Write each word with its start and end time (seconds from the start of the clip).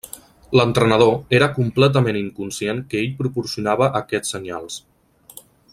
L'entrenador 0.59 1.11
era 1.39 1.49
completament 1.57 2.17
inconscient 2.23 2.81
que 2.93 2.99
ell 3.03 3.13
proporcionava 3.21 3.91
aquests 4.01 4.35
senyals. 4.37 4.81